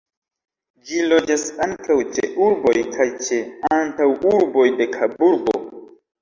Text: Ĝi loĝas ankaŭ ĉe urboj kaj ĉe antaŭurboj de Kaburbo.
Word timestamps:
Ĝi 0.85 1.01
loĝas 1.09 1.43
ankaŭ 1.65 1.97
ĉe 2.15 2.25
urboj 2.45 2.73
kaj 2.95 3.07
ĉe 3.27 3.39
antaŭurboj 3.79 4.67
de 4.81 4.89
Kaburbo. 4.97 5.55